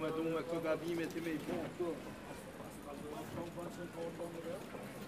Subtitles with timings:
[0.01, 1.89] me du me këto gabime ti me i po këto.
[2.59, 3.85] Pas ka do të shoh banë se
[4.73, 5.00] ka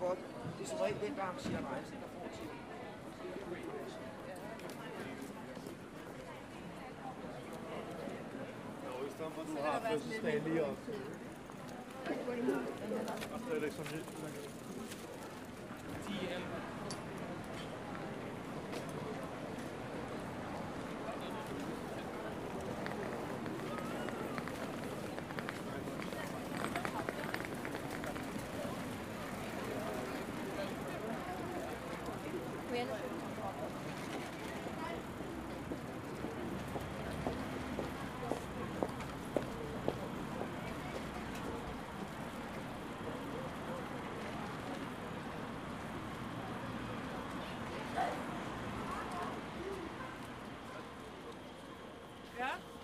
[0.00, 0.18] godt.
[0.58, 2.48] Det er som regel den, der arrangerer rejsen, der får til.
[9.34, 10.76] For du har fødselsdag lige op.
[13.34, 14.59] Og så er det ikke
[32.80, 33.20] 얘는
[52.40, 52.79] Yeah?